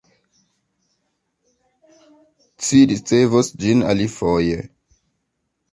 [2.69, 4.63] Ci ricevos ĝin alifoje.